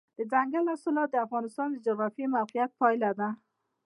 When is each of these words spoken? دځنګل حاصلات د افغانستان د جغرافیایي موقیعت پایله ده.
دځنګل 0.17 0.65
حاصلات 0.71 1.09
د 1.11 1.15
افغانستان 1.25 1.67
د 1.71 1.77
جغرافیایي 1.85 2.33
موقیعت 2.35 2.71
پایله 2.79 3.09
ده. 3.19 3.29